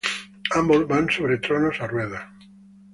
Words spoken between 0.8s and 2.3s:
van sobre tronos a ruedas.